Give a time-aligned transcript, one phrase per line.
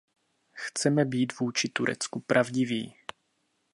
[0.53, 2.95] Chceme být vůči Turecku pravdiví.